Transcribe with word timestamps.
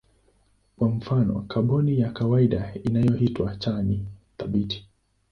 Kwa 0.77 0.89
mfano 0.89 1.41
kaboni 1.41 1.99
ya 1.99 2.11
kawaida 2.11 2.73
inayoitwa 2.83 3.55
C 3.55 3.69
ni 3.83 4.05
thabiti. 4.37 4.85